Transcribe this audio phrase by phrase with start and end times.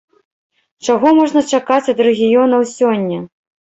[0.87, 3.27] Чаго можна чакаць ад рэгіёнаў сёння?